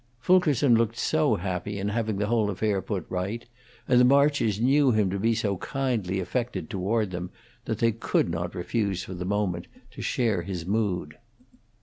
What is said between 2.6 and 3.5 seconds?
put right,